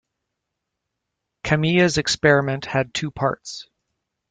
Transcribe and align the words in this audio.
Kamiya's 1.43 1.99
experiment 1.99 2.65
had 2.65 2.91
two 2.91 3.11
parts. 3.11 3.67